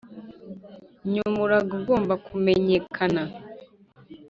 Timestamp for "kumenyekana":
2.25-3.21